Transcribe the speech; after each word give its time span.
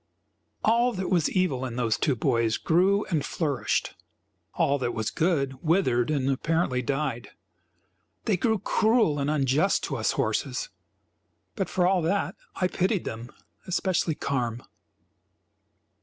All 0.63 0.93
that 0.93 1.11
was 1.11 1.29
evil 1.29 1.63
in 1.63 1.75
those 1.75 1.95
two 1.95 2.15
boys 2.15 2.57
grew 2.57 3.05
and 3.11 3.23
flourished; 3.23 3.93
all 4.55 4.79
that 4.79 4.95
was 4.95 5.11
good 5.11 5.61
withered 5.63 6.09
and, 6.09 6.27
apparently, 6.27 6.81
died. 6.81 7.29
They 8.25 8.35
grew 8.35 8.57
cruel 8.57 9.19
and 9.19 9.29
unjust 9.29 9.83
to 9.83 9.97
us 9.97 10.13
horses, 10.13 10.69
but 11.55 11.69
for 11.69 11.85
all 11.85 12.01
that, 12.01 12.33
I 12.55 12.67
pitied 12.67 13.05
them, 13.05 13.29
especially 13.67 14.15
Carm. 14.15 14.63